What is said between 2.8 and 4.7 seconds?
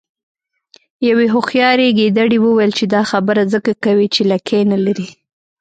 دا خبره ځکه کوې چې لکۍ